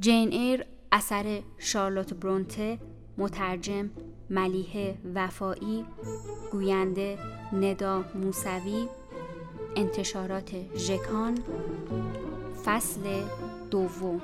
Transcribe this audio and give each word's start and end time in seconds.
جین 0.00 0.32
ایر 0.32 0.64
اثر 0.92 1.42
شارلوت 1.58 2.14
برونته 2.14 2.78
مترجم 3.18 3.90
ملیه 4.30 4.94
وفایی 5.14 5.84
گوینده 6.52 7.18
ندا 7.52 8.04
موسوی 8.14 8.88
انتشارات 9.76 10.50
ژکان 10.76 11.38
فصل 12.64 13.00
دوم. 13.70 14.20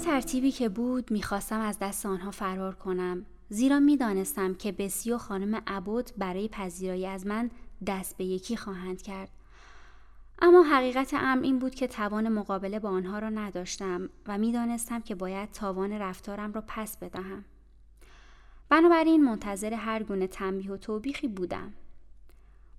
ترتیبی 0.00 0.52
که 0.52 0.68
بود 0.68 1.10
می‌خواستم 1.10 1.60
از 1.60 1.78
دست 1.78 2.06
آنها 2.06 2.30
فرار 2.30 2.74
کنم. 2.74 3.26
زیرا 3.48 3.80
می‌دانستم 3.80 4.54
که 4.54 4.72
بسی 4.72 5.12
و 5.12 5.18
خانم 5.18 5.62
عبود 5.66 6.10
برای 6.18 6.48
پذیرایی 6.48 7.06
از 7.06 7.26
من 7.26 7.50
دست 7.86 8.16
به 8.16 8.24
یکی 8.24 8.56
خواهند 8.56 9.02
کرد. 9.02 9.28
اما 10.42 10.62
حقیقت 10.62 11.14
امر 11.14 11.42
این 11.42 11.58
بود 11.58 11.74
که 11.74 11.86
توان 11.86 12.28
مقابله 12.28 12.78
با 12.78 12.88
آنها 12.88 13.18
را 13.18 13.28
نداشتم 13.28 14.08
و 14.26 14.38
می‌دانستم 14.38 15.00
که 15.00 15.14
باید 15.14 15.52
تاوان 15.52 15.92
رفتارم 15.92 16.52
را 16.52 16.64
پس 16.66 16.96
بدهم. 16.96 17.44
بنابراین 18.68 19.24
منتظر 19.24 19.74
هر 19.74 20.02
گونه 20.02 20.26
تنبیه 20.26 20.72
و 20.72 20.76
توبیخی 20.76 21.28
بودم. 21.28 21.72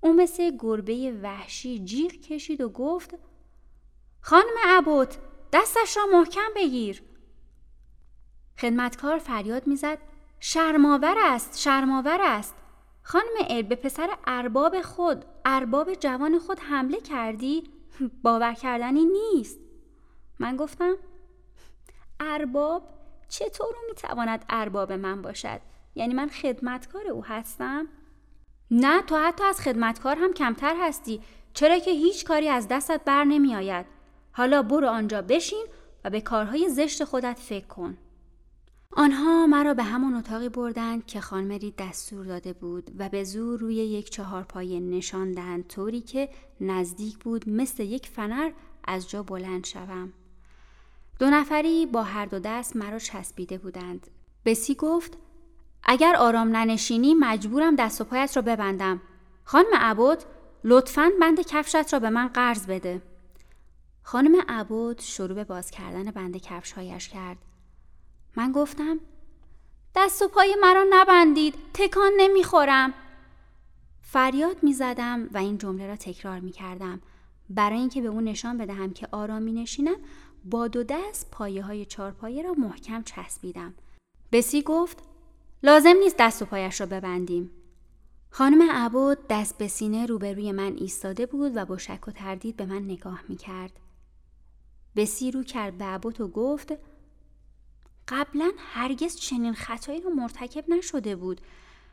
او 0.02 0.14
مثل 0.14 0.52
گربه 0.59 1.19
وحشی 1.23 1.80
جیغ 1.80 2.11
کشید 2.11 2.61
و 2.61 2.69
گفت 2.69 3.16
خانم 4.22 4.55
عبود 4.66 5.09
دستش 5.53 5.97
را 5.97 6.03
محکم 6.14 6.49
بگیر. 6.55 7.03
خدمتکار 8.59 9.17
فریاد 9.17 9.67
می‌زد 9.67 9.97
شرماور 10.39 11.16
است 11.17 11.59
شرماور 11.59 12.17
است. 12.21 12.55
خانم 13.03 13.33
ال 13.49 13.61
به 13.61 13.75
پسر 13.75 14.09
ارباب 14.27 14.81
خود 14.81 15.25
ارباب 15.45 15.93
جوان 15.93 16.39
خود 16.39 16.59
حمله 16.59 16.99
کردی؟ 16.99 17.63
باور 18.23 18.53
کردنی 18.53 19.05
نیست. 19.05 19.59
من 20.39 20.55
گفتم 20.58 20.95
ارباب 22.19 22.83
چطور 23.30 23.75
می‌تواند 23.89 24.45
ارباب 24.49 24.91
من 24.91 25.21
باشد؟ 25.21 25.61
یعنی 25.95 26.13
من 26.13 26.30
خدمتکار 26.30 27.08
او 27.08 27.25
هستم؟ 27.25 27.88
نه 28.71 29.02
تو 29.02 29.17
حتی 29.17 29.43
از 29.43 29.61
خدمتکار 29.61 30.15
هم 30.15 30.33
کمتر 30.33 30.75
هستی. 30.80 31.21
چرا 31.53 31.80
که 31.80 31.91
هیچ 31.91 32.25
کاری 32.25 32.49
از 32.49 32.67
دستت 32.67 33.02
بر 33.05 33.23
نمی 33.23 33.55
آید 33.55 33.86
حالا 34.31 34.61
برو 34.61 34.88
آنجا 34.88 35.21
بشین 35.21 35.65
و 36.03 36.09
به 36.09 36.21
کارهای 36.21 36.69
زشت 36.69 37.03
خودت 37.03 37.39
فکر 37.39 37.67
کن. 37.67 37.97
آنها 38.94 39.47
مرا 39.47 39.73
به 39.73 39.84
همان 39.84 40.14
اتاقی 40.14 40.50
بردند 40.50 41.06
که 41.06 41.22
خانم 41.22 41.52
رید 41.52 41.75
دستور 41.78 42.25
داده 42.25 42.53
بود 42.53 42.92
و 42.98 43.09
به 43.09 43.23
زور 43.23 43.59
روی 43.59 43.75
یک 43.75 44.09
چهار 44.09 44.44
پایه 44.44 44.80
نشاندند 44.80 45.67
طوری 45.67 46.02
که 46.02 46.30
نزدیک 46.61 47.17
بود 47.17 47.50
مثل 47.50 47.83
یک 47.83 48.08
فنر 48.08 48.52
از 48.83 49.09
جا 49.09 49.23
بلند 49.23 49.66
شوم. 49.66 50.14
دو 51.20 51.30
نفری 51.30 51.86
با 51.86 52.03
هر 52.03 52.25
دو 52.25 52.39
دست 52.39 52.75
مرا 52.75 53.00
چسبیده 53.00 53.58
بودند. 53.58 54.08
بسی 54.45 54.75
گفت 54.75 55.17
اگر 55.83 56.16
آرام 56.16 56.55
ننشینی 56.55 57.14
مجبورم 57.14 57.76
دست 57.76 58.02
و 58.02 58.03
پایت 58.03 58.36
را 58.36 58.42
ببندم. 58.42 59.02
خانم 59.44 59.73
عبود 59.73 60.20
لطفا 60.64 61.11
بند 61.21 61.42
کفشت 61.42 61.94
را 61.94 61.99
به 61.99 62.10
من 62.10 62.27
قرض 62.27 62.65
بده. 62.65 63.02
خانم 64.04 64.42
عبود 64.49 65.02
شروع 65.02 65.33
به 65.33 65.44
باز 65.44 65.71
کردن 65.71 66.11
بند 66.11 66.38
کفشهایش 66.38 67.10
کرد. 67.10 67.38
من 68.36 68.52
گفتم 68.52 68.99
دست 69.95 70.21
و 70.21 70.27
پای 70.27 70.55
مرا 70.61 70.86
نبندید 70.89 71.55
تکان 71.73 72.11
نمی‌خورم. 72.17 72.93
فریاد 74.02 74.64
می‌زدم 74.64 75.30
و 75.33 75.37
این 75.37 75.58
جمله 75.58 75.87
را 75.87 75.95
تکرار 75.95 76.39
می‌کردم. 76.39 77.02
برای 77.49 77.80
اینکه 77.80 78.02
به 78.02 78.08
اون 78.08 78.23
نشان 78.23 78.58
بدهم 78.58 78.93
که 78.93 79.08
آرام 79.11 79.59
نشینم 79.59 79.95
با 80.45 80.67
دو 80.67 80.83
دست 80.83 81.31
پایه 81.31 81.64
های 81.64 81.86
چار 81.86 82.11
پایه 82.11 82.43
را 82.43 82.53
محکم 82.53 83.03
چسبیدم. 83.03 83.73
بسی 84.31 84.61
گفت 84.61 84.97
لازم 85.64 85.93
نیست 85.99 86.15
دست 86.20 86.41
و 86.41 86.45
پایش 86.45 86.81
را 86.81 86.87
ببندیم. 86.87 87.52
خانم 88.30 88.71
عبود 88.71 89.17
دست 89.30 89.58
به 89.58 89.67
سینه 89.67 90.05
روبروی 90.05 90.52
من 90.52 90.75
ایستاده 90.77 91.25
بود 91.25 91.52
و 91.55 91.65
با 91.65 91.77
شک 91.77 92.08
و 92.08 92.11
تردید 92.11 92.58
به 92.58 92.65
من 92.65 92.83
نگاه 92.83 93.23
می 93.30 93.36
کرد. 93.36 93.80
بسی 94.95 95.31
رو 95.31 95.43
کرد 95.43 95.77
به 95.77 95.86
عبود 95.86 96.21
و 96.21 96.27
گفت 96.27 96.73
قبلا 98.11 98.52
هرگز 98.58 99.16
چنین 99.16 99.54
خطایی 99.54 100.02
رو 100.02 100.10
مرتکب 100.10 100.70
نشده 100.70 101.16
بود. 101.16 101.42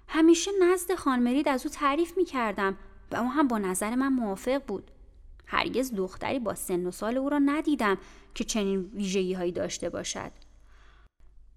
همیشه 0.08 0.50
نزد 0.60 0.94
خانمرید 0.94 1.48
از 1.48 1.66
او 1.66 1.72
تعریف 1.72 2.16
می 2.16 2.24
کردم 2.24 2.76
و 3.12 3.16
او 3.16 3.28
هم 3.28 3.48
با 3.48 3.58
نظر 3.58 3.94
من 3.94 4.08
موافق 4.08 4.62
بود. 4.66 4.90
هرگز 5.46 5.94
دختری 5.94 6.38
با 6.38 6.54
سن 6.54 6.86
و 6.86 6.90
سال 6.90 7.16
او 7.16 7.28
را 7.28 7.38
ندیدم 7.38 7.98
که 8.34 8.44
چنین 8.44 8.90
ویژگی 8.94 9.34
هایی 9.34 9.52
داشته 9.52 9.90
باشد. 9.90 10.32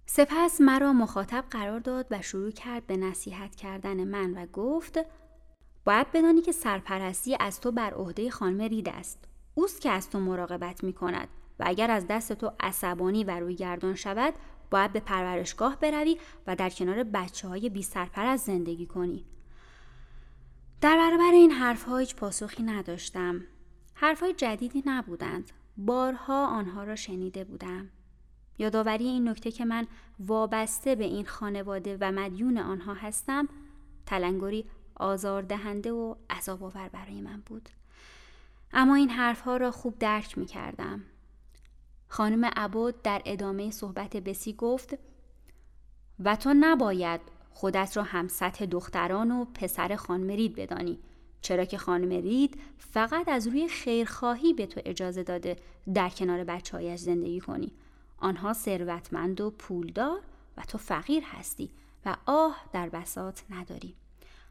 سپس 0.06 0.62
مرا 0.62 0.94
مخاطب 0.94 1.46
قرار 1.50 1.80
داد 1.80 2.08
و 2.12 2.22
شروع 2.22 2.52
کرد 2.52 2.88
به 2.88 2.98
نصیحت 2.98 3.56
کردن 3.56 4.04
من 4.04 4.34
و 4.34 4.46
گفت 4.46 5.00
باید 5.86 6.12
بدانی 6.12 6.42
که 6.42 6.52
سرپرستی 6.52 7.38
از 7.40 7.60
تو 7.62 7.72
بر 7.72 7.94
عهده 7.94 8.30
خانم 8.30 8.62
رید 8.62 8.90
است. 8.90 9.20
اوست 9.56 9.82
که 9.82 9.90
از 9.90 10.10
تو 10.10 10.20
مراقبت 10.20 10.84
می 10.84 10.94
کند 10.94 11.28
و 11.60 11.64
اگر 11.68 11.92
از 11.92 12.08
دست 12.08 12.34
تو 12.34 12.52
عصبانی 12.60 13.24
و 13.24 13.40
روی 13.40 13.56
گردان 13.56 13.96
شود 13.96 14.34
باید 14.72 14.94
به 14.94 15.00
پرورشگاه 15.00 15.80
بروی 15.80 16.18
و 16.48 16.56
در 16.56 16.70
کنار 16.70 17.04
بچه 17.04 17.48
های 17.48 17.70
بی 17.70 17.84
سرپرست 17.84 18.46
زندگی 18.46 18.86
کنی. 18.86 19.26
در 20.82 20.98
برابر 20.98 21.32
این 21.32 21.52
حرف 21.52 21.90
هیچ 21.90 22.16
پاسخی 22.16 22.64
نداشتم. 22.64 23.42
حرف 23.94 24.20
های 24.20 24.34
جدیدی 24.34 24.84
نبودند. 24.86 25.52
بارها 25.78 26.48
آنها 26.48 26.84
را 26.84 26.96
شنیده 26.96 27.44
بودم. 27.44 27.90
یادآوری 28.58 29.08
این 29.08 29.30
نکته 29.30 29.52
که 29.52 29.66
من 29.66 29.88
وابسته 30.20 30.96
به 30.96 31.04
این 31.04 31.26
خانواده 31.26 31.98
و 32.02 32.12
مدیون 32.12 32.58
آنها 32.58 32.94
هستم 32.94 33.48
تلنگری 34.06 34.66
آزاردهنده 34.96 35.92
و 35.92 36.16
عذاب 36.30 36.64
آور 36.64 36.90
برای 36.90 37.22
من 37.22 37.44
بود. 37.46 37.70
اما 38.74 38.96
این 38.96 39.10
حرفها 39.10 39.58
را 39.58 39.72
خوب 39.72 40.00
درک 40.00 40.38
می 40.38 40.46
کردم. 40.46 41.04
خانم 42.12 42.46
عبود 42.46 43.02
در 43.02 43.22
ادامه 43.26 43.72
صحبت 43.72 44.18
بسی 44.18 44.54
گفت 44.54 44.98
و 46.20 46.36
تو 46.36 46.54
نباید 46.60 47.22
خودت 47.52 47.98
را 47.98 48.04
هم 48.04 48.28
سطح 48.28 48.66
دختران 48.66 49.32
و 49.32 49.46
پسر 49.46 49.96
خانم 49.96 50.28
رید 50.28 50.56
بدانی 50.56 51.00
چرا 51.42 51.66
که 51.66 51.78
خانم 51.78 52.10
رید 52.10 52.60
فقط 52.78 53.30
از 53.30 53.48
روی 53.48 53.68
خیرخواهی 53.68 54.54
به 54.54 54.66
تو 54.66 54.82
اجازه 54.86 55.24
داده 55.24 55.56
در 55.94 56.10
کنار 56.10 56.44
بچه 56.44 56.78
هایش 56.78 57.00
زندگی 57.00 57.40
کنی. 57.40 57.72
آنها 58.18 58.54
ثروتمند 58.54 59.42
و 59.42 59.52
پولدار 59.52 60.20
و 60.58 60.62
تو 60.62 60.78
فقیر 60.78 61.24
هستی 61.24 61.70
و 62.06 62.16
آه 62.26 62.56
در 62.74 62.90
بسات 62.90 63.44
نداری. 63.50 63.96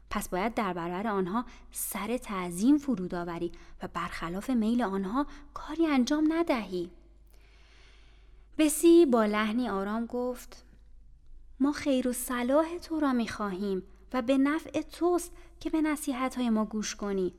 پس 0.09 0.29
باید 0.29 0.53
در 0.53 0.73
برابر 0.73 1.07
آنها 1.07 1.45
سر 1.71 2.17
تعظیم 2.17 2.77
فرود 2.77 3.15
آوری 3.15 3.51
و 3.83 3.87
برخلاف 3.93 4.49
میل 4.49 4.81
آنها 4.81 5.25
کاری 5.53 5.87
انجام 5.87 6.33
ندهی. 6.33 6.91
بسی 8.61 9.05
با 9.05 9.25
لحنی 9.25 9.69
آرام 9.69 10.05
گفت 10.05 10.65
ما 11.59 11.71
خیر 11.71 12.07
و 12.07 12.13
صلاح 12.13 12.77
تو 12.77 12.99
را 12.99 13.13
می 13.13 13.27
خواهیم 13.27 13.83
و 14.13 14.21
به 14.21 14.37
نفع 14.37 14.81
توست 14.81 15.31
که 15.59 15.69
به 15.69 15.81
نصیحت 15.81 16.35
های 16.35 16.49
ما 16.49 16.65
گوش 16.65 16.95
کنی. 16.95 17.33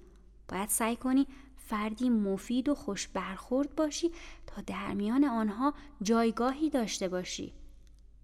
باید 0.49 0.69
سعی 0.69 0.97
کنی 0.97 1.27
فردی 1.57 2.11
مفید 2.11 2.69
و 2.69 2.75
خوش 2.75 3.09
برخورد 3.09 3.75
باشی 3.75 4.11
تا 4.47 4.63
در 4.67 4.95
میان 4.95 5.25
آنها 5.25 5.75
جایگاهی 6.03 6.71
داشته 6.71 7.09
باشی. 7.09 7.53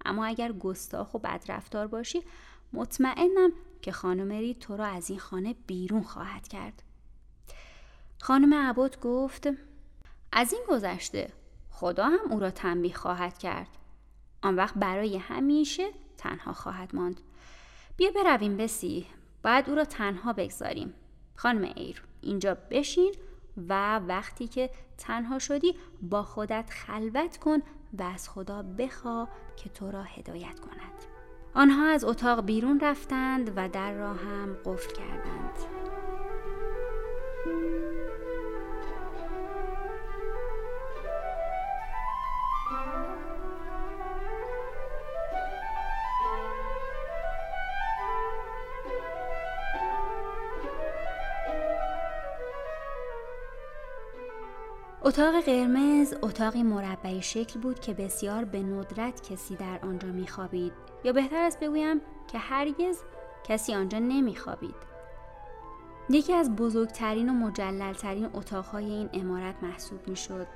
اما 0.05 0.27
اگر 0.27 0.53
گستاخ 0.53 1.15
و 1.15 1.19
بدرفتار 1.19 1.87
باشی 1.87 2.23
مطمئنم 2.73 3.53
که 3.83 3.93
خانم 3.93 4.33
ری 4.33 4.55
تو 4.55 4.77
را 4.77 4.87
از 4.87 5.11
این 5.11 5.19
خانه 5.19 5.55
بیرون 5.67 6.03
خواهد 6.03 6.49
کرد. 6.49 6.83
خانم 8.21 8.55
عبود 8.55 9.01
گفت 9.01 9.49
از 10.33 10.53
این 10.53 10.63
گذشته 10.69 11.33
خدا 11.79 12.05
هم 12.05 12.33
او 12.33 12.41
را 12.41 12.51
تنبیه 12.51 12.95
خواهد 12.95 13.39
کرد. 13.39 13.69
آن 14.43 14.57
وقت 14.57 14.75
برای 14.75 15.17
همیشه 15.17 15.89
تنها 16.17 16.53
خواهد 16.53 16.97
ماند. 16.97 17.21
بیا 17.97 18.11
برویم 18.11 18.57
بسی. 18.57 19.07
باید 19.45 19.69
او 19.71 19.75
را 19.75 19.85
تنها 19.85 20.33
بگذاریم. 20.33 20.95
خانم 21.37 21.73
ایر 21.77 22.03
اینجا 22.21 22.57
بشین 22.71 23.15
و 23.69 23.99
وقتی 23.99 24.49
که 24.49 24.71
تنها 24.99 25.39
شدی 25.39 25.75
با 26.03 26.23
خودت 26.23 26.71
خلوت 26.71 27.37
کن 27.37 27.59
و 27.99 28.03
از 28.03 28.29
خدا 28.29 28.63
بخوا 28.63 29.29
که 29.57 29.69
تو 29.69 29.91
را 29.91 30.03
هدایت 30.03 30.61
کند. 30.61 31.05
آنها 31.55 31.87
از 31.87 32.05
اتاق 32.05 32.45
بیرون 32.45 32.81
رفتند 32.81 33.53
و 33.57 33.69
در 33.69 33.93
را 33.93 34.15
هم 34.15 34.57
قفل 34.65 34.95
کردند. 34.95 35.78
اتاق 55.19 55.41
قرمز 55.41 56.15
اتاقی 56.23 56.63
مربعی 56.63 57.23
شکل 57.23 57.61
بود 57.61 57.81
که 57.81 57.95
بسیار 57.95 58.45
به 58.45 58.63
ندرت 58.63 59.33
کسی 59.33 59.57
در 59.57 59.79
آنجا 59.83 60.09
میخوابید. 60.09 60.73
یا 61.05 61.13
بهتر 61.13 61.43
است 61.43 61.61
بگویم 61.61 62.01
که 62.33 62.39
هرگز 62.39 62.99
کسی 63.45 63.75
آنجا 63.75 63.99
نمیخوابید. 63.99 64.75
یکی 66.11 66.33
از 66.33 66.57
بزرگترین 66.57 67.29
و 67.29 67.33
مجللترین 67.33 68.31
اتاقهای 68.35 68.85
این 68.85 69.09
امارت 69.13 69.55
محسوب 69.63 70.09
می‌شد. 70.09 70.47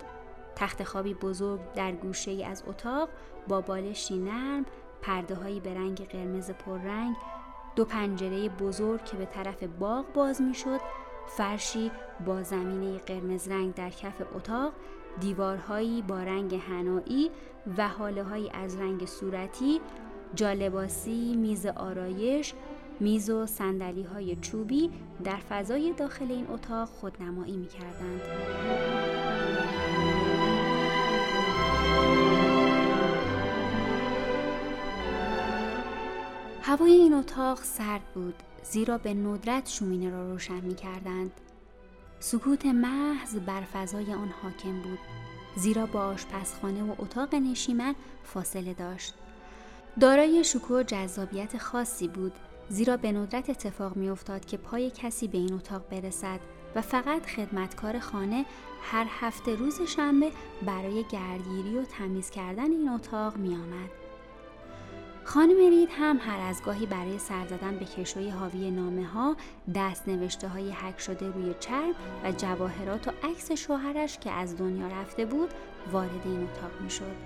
تخت 0.56 0.84
خوابی 0.84 1.14
بزرگ 1.14 1.60
در 1.74 1.92
گوشه 1.92 2.30
ای 2.30 2.44
از 2.44 2.62
اتاق 2.66 3.08
با 3.48 3.60
بالشی 3.60 4.18
نرم 4.18 4.66
پرده 5.02 5.34
هایی 5.34 5.60
به 5.60 5.74
رنگ 5.74 6.08
قرمز 6.08 6.50
پررنگ 6.50 7.16
دو 7.76 7.84
پنجره 7.84 8.48
بزرگ 8.48 9.04
که 9.04 9.16
به 9.16 9.26
طرف 9.26 9.62
باغ 9.62 10.12
باز 10.12 10.42
می‌شد 10.42 10.80
فرشی 11.28 11.90
با 12.26 12.42
زمینه 12.42 12.98
قرمز 12.98 13.48
رنگ 13.48 13.74
در 13.74 13.90
کف 13.90 14.22
اتاق 14.34 14.72
دیوارهایی 15.20 16.02
با 16.02 16.22
رنگ 16.22 16.54
هنایی 16.54 17.30
و 17.78 17.88
حاله 17.88 18.22
هایی 18.22 18.50
از 18.50 18.76
رنگ 18.76 19.06
صورتی 19.06 19.80
جالباسی 20.34 21.36
میز 21.36 21.66
آرایش 21.66 22.54
میز 23.00 23.30
و 23.30 23.46
سندلی 23.46 24.02
های 24.02 24.36
چوبی 24.36 24.90
در 25.24 25.36
فضای 25.36 25.92
داخل 25.92 26.32
این 26.32 26.46
اتاق 26.50 26.88
خودنمایی 26.88 27.56
می 27.56 27.66
کردند. 27.66 28.22
هوای 36.62 36.92
این 36.92 37.14
اتاق 37.14 37.58
سرد 37.58 38.02
بود 38.14 38.34
زیرا 38.62 38.98
به 38.98 39.14
ندرت 39.14 39.68
شومینه 39.68 40.10
را 40.10 40.30
روشن 40.30 40.60
می 40.60 40.74
کردند. 40.74 41.30
سکوت 42.20 42.66
محض 42.66 43.36
بر 43.36 43.60
فضای 43.60 44.12
آن 44.12 44.32
حاکم 44.42 44.82
بود 44.82 44.98
زیرا 45.56 45.86
با 45.86 46.00
آشپزخانه 46.00 46.82
و 46.82 46.94
اتاق 46.98 47.34
نشیمن 47.34 47.94
فاصله 48.24 48.74
داشت. 48.74 49.14
دارای 50.00 50.44
شکوه 50.44 50.80
و 50.80 50.82
جذابیت 50.82 51.58
خاصی 51.58 52.08
بود 52.08 52.32
زیرا 52.68 52.96
به 52.96 53.12
ندرت 53.12 53.50
اتفاق 53.50 53.96
می 53.96 54.08
افتاد 54.08 54.44
که 54.44 54.56
پای 54.56 54.90
کسی 54.90 55.28
به 55.28 55.38
این 55.38 55.52
اتاق 55.52 55.88
برسد 55.88 56.40
و 56.74 56.82
فقط 56.82 57.26
خدمتکار 57.26 57.98
خانه 57.98 58.44
هر 58.82 59.06
هفته 59.08 59.54
روز 59.54 59.82
شنبه 59.82 60.30
برای 60.66 61.04
گردگیری 61.10 61.78
و 61.78 61.84
تمیز 61.84 62.30
کردن 62.30 62.70
این 62.70 62.88
اتاق 62.88 63.36
می 63.36 63.54
آمد. 63.54 64.01
خانم 65.24 65.56
رید 65.70 65.88
هم 65.92 66.18
هر 66.20 66.40
از 66.40 66.62
گاهی 66.62 66.86
برای 66.86 67.18
سر 67.18 67.46
زدن 67.46 67.76
به 67.76 67.84
کشوی 67.84 68.30
حاوی 68.30 68.70
نامه 68.70 69.06
ها 69.06 69.36
دست 69.74 70.08
نوشته 70.08 70.48
های 70.48 70.70
حک 70.70 71.00
شده 71.00 71.30
روی 71.30 71.54
چرم 71.60 71.94
و 72.24 72.32
جواهرات 72.32 73.08
و 73.08 73.10
عکس 73.22 73.52
شوهرش 73.52 74.18
که 74.18 74.30
از 74.30 74.56
دنیا 74.56 74.88
رفته 74.88 75.24
بود 75.24 75.50
وارد 75.92 76.20
این 76.24 76.42
اتاق 76.42 76.80
می 76.80 76.90
شد. 76.90 77.16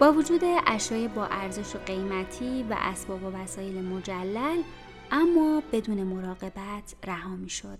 با 0.00 0.12
وجود 0.12 0.40
اشیای 0.66 1.08
با 1.08 1.26
ارزش 1.26 1.76
و 1.76 1.78
قیمتی 1.78 2.62
و 2.62 2.76
اسباب 2.78 3.22
و 3.22 3.30
وسایل 3.30 3.84
مجلل 3.84 4.62
اما 5.10 5.62
بدون 5.72 6.02
مراقبت 6.02 6.94
رها 7.04 7.36
می 7.36 7.50
شد. 7.50 7.78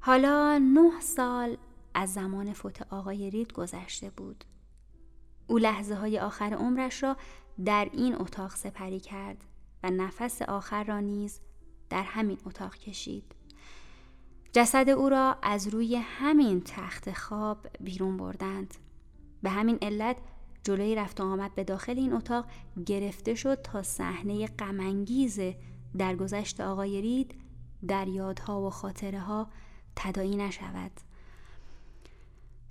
حالا 0.00 0.58
نه 0.58 1.00
سال 1.00 1.56
از 1.94 2.12
زمان 2.12 2.52
فوت 2.52 2.92
آقای 2.92 3.30
رید 3.30 3.52
گذشته 3.52 4.10
بود. 4.10 4.44
او 5.46 5.58
لحظه 5.58 5.94
های 5.94 6.18
آخر 6.18 6.54
عمرش 6.54 7.02
را 7.02 7.16
در 7.64 7.88
این 7.92 8.14
اتاق 8.14 8.54
سپری 8.54 9.00
کرد 9.00 9.44
و 9.82 9.90
نفس 9.90 10.42
آخر 10.42 10.84
را 10.84 11.00
نیز 11.00 11.40
در 11.90 12.02
همین 12.02 12.38
اتاق 12.46 12.74
کشید. 12.74 13.34
جسد 14.52 14.88
او 14.88 15.08
را 15.08 15.36
از 15.42 15.68
روی 15.68 15.96
همین 15.96 16.60
تخت 16.60 17.12
خواب 17.12 17.66
بیرون 17.80 18.16
بردند. 18.16 18.74
به 19.42 19.50
همین 19.50 19.78
علت 19.82 20.16
جلوی 20.62 20.94
رفت 20.94 21.20
و 21.20 21.24
آمد 21.24 21.54
به 21.54 21.64
داخل 21.64 21.98
این 21.98 22.12
اتاق 22.12 22.46
گرفته 22.86 23.34
شد 23.34 23.62
تا 23.62 23.82
صحنه 23.82 24.46
غمانگیز 24.46 25.40
در 25.98 26.16
گذشت 26.16 26.60
آقای 26.60 27.00
رید 27.00 27.34
در 27.88 28.08
یادها 28.08 28.60
و 28.62 28.70
خاطره 28.70 29.20
ها 29.20 29.48
تدایی 29.96 30.36
نشود. 30.36 30.90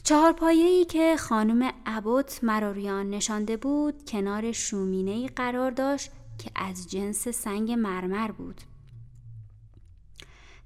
چهار 0.08 0.44
ای 0.44 0.86
که 0.86 1.18
خانم 1.18 1.72
عبوت 1.86 2.40
مرا 2.44 2.72
روی 2.72 2.90
آن 2.90 3.10
نشانده 3.10 3.58
بود 3.58 4.10
کنار 4.10 4.52
شومینه 4.52 5.28
قرار 5.28 5.72
داشت 5.72 6.12
که 6.38 6.52
از 6.56 6.92
جنس 6.92 7.28
سنگ 7.28 7.72
مرمر 7.72 8.32
بود. 8.32 8.62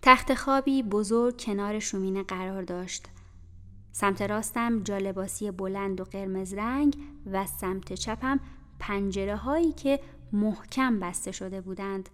تخت 0.01 0.33
خوابی 0.33 0.83
بزرگ 0.83 1.41
کنار 1.41 1.79
شومینه 1.79 2.23
قرار 2.23 2.61
داشت. 2.61 3.05
سمت 3.91 4.21
راستم 4.21 4.83
جالباسی 4.83 5.51
بلند 5.51 6.01
و 6.01 6.03
قرمز 6.03 6.53
رنگ 6.53 6.97
و 7.31 7.45
سمت 7.45 7.93
چپم 7.93 8.39
پنجره 8.79 9.35
هایی 9.35 9.71
که 9.71 9.99
محکم 10.33 10.99
بسته 10.99 11.31
شده 11.31 11.61
بودند. 11.61 12.09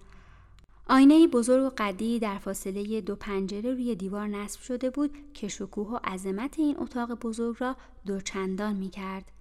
آینه 0.89 1.27
بزرگ 1.27 1.63
و 1.63 1.71
قدی 1.77 2.19
در 2.19 2.37
فاصله 2.37 3.01
دو 3.01 3.15
پنجره 3.15 3.71
روی 3.71 3.95
دیوار 3.95 4.27
نصب 4.27 4.61
شده 4.61 4.89
بود 4.89 5.17
که 5.33 5.47
شکوه 5.47 5.87
و 5.87 5.99
عظمت 6.03 6.59
این 6.59 6.75
اتاق 6.79 7.13
بزرگ 7.13 7.55
را 7.59 7.75
دوچندان 8.05 8.75
می 8.75 8.89
کرد. 8.89 9.31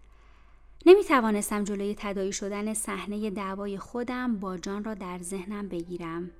نمی 0.87 1.05
توانستم 1.05 1.65
جلوی 1.65 1.95
تدایی 1.99 2.33
شدن 2.33 2.75
صحنه 2.75 3.31
دعوای 3.31 3.79
خودم 3.79 4.37
با 4.37 4.57
جان 4.57 4.85
را 4.85 4.95
در 4.95 5.19
ذهنم 5.19 5.69
بگیرم. 5.69 6.31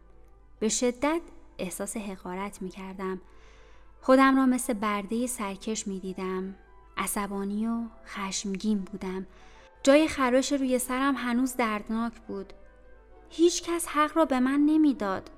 به 0.61 0.69
شدت 0.69 1.21
احساس 1.59 1.97
حقارت 1.97 2.63
می 2.63 2.69
کردم. 2.69 3.21
خودم 4.01 4.37
را 4.37 4.47
مثل 4.47 4.73
برده 4.73 5.27
سرکش 5.27 5.87
می 5.87 6.01
دیدم. 6.01 6.55
عصبانی 6.97 7.67
و 7.67 7.81
خشمگین 8.07 8.79
بودم. 8.79 9.27
جای 9.83 10.09
خراش 10.09 10.53
روی 10.53 10.79
سرم 10.79 11.15
هنوز 11.17 11.57
دردناک 11.57 12.13
بود. 12.29 12.53
هیچ 13.31 13.63
کس 13.63 13.87
حق 13.87 14.17
را 14.17 14.25
به 14.25 14.41
من 14.41 14.61
نمی‌داد. 14.61 15.31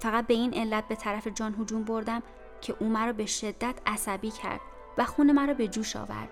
فقط 0.00 0.26
به 0.26 0.34
این 0.34 0.54
علت 0.54 0.88
به 0.88 0.96
طرف 0.96 1.28
جان 1.28 1.54
هجوم 1.60 1.84
بردم 1.84 2.22
که 2.60 2.74
او 2.80 2.88
مرا 2.88 3.12
به 3.12 3.26
شدت 3.26 3.74
عصبی 3.86 4.30
کرد 4.30 4.60
و 4.98 5.04
خون 5.04 5.32
مرا 5.32 5.54
به 5.54 5.68
جوش 5.68 5.96
آورد. 5.96 6.28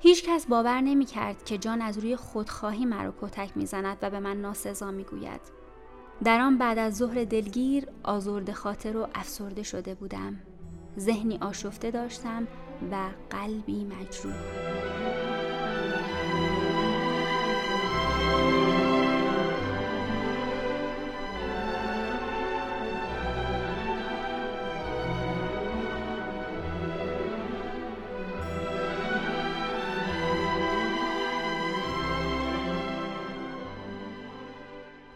هیچ 0.00 0.24
کس 0.28 0.46
باور 0.46 0.80
نمی 0.80 1.04
کرد 1.04 1.44
که 1.44 1.58
جان 1.58 1.82
از 1.82 1.98
روی 1.98 2.16
خودخواهی 2.16 2.84
مرا 2.84 3.14
کتک 3.20 3.56
می‌زند 3.56 3.98
و 4.02 4.10
به 4.10 4.20
من 4.20 4.40
ناسزا 4.40 4.90
می 4.90 5.04
گوید. 5.04 5.40
در 6.24 6.40
آن 6.40 6.58
بعد 6.58 6.78
از 6.78 6.96
ظهر 6.96 7.24
دلگیر 7.24 7.86
آزرد 8.02 8.52
خاطر 8.52 8.96
و 8.96 9.08
افسرده 9.14 9.62
شده 9.62 9.94
بودم. 9.94 10.40
ذهنی 10.98 11.38
آشفته 11.38 11.90
داشتم 11.90 12.48
و 12.92 13.08
قلبی 13.30 13.84
مجروح. 13.84 15.21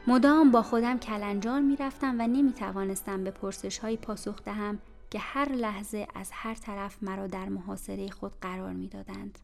مدام 0.09 0.51
با 0.51 0.63
خودم 0.63 0.99
کلنجار 0.99 1.61
می 1.61 1.77
رفتم 1.77 2.17
و 2.19 2.27
نمی 2.27 2.53
توانستم 2.53 3.25
به 3.25 3.31
پرسش 3.31 3.79
هایی 3.79 3.97
پاسخ 3.97 4.43
دهم 4.43 4.79
که 5.11 5.19
هر 5.19 5.53
لحظه 5.53 6.07
از 6.15 6.31
هر 6.33 6.55
طرف 6.55 7.03
مرا 7.03 7.27
در 7.27 7.49
محاصره 7.49 8.09
خود 8.11 8.33
قرار 8.41 8.73
می 8.73 8.89
دادند. 8.89 9.39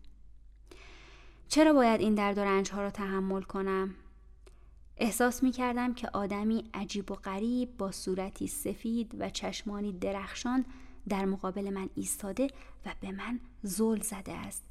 چرا 1.48 1.72
باید 1.72 2.00
این 2.00 2.14
درد 2.14 2.38
و 2.38 2.40
رنج 2.40 2.70
ها 2.70 2.82
را 2.82 2.90
تحمل 2.90 3.42
کنم؟ 3.42 3.94
احساس 4.96 5.42
می 5.42 5.50
کردم 5.50 5.94
که 5.94 6.08
آدمی 6.12 6.70
عجیب 6.74 7.10
و 7.10 7.14
غریب 7.14 7.76
با 7.76 7.90
صورتی 7.90 8.46
سفید 8.46 9.16
و 9.18 9.30
چشمانی 9.30 9.92
درخشان 9.92 10.64
در 11.08 11.24
مقابل 11.24 11.70
من 11.70 11.88
ایستاده 11.94 12.48
و 12.86 12.94
به 13.00 13.12
من 13.12 13.40
زل 13.62 14.00
زده 14.00 14.32
است. 14.32 14.64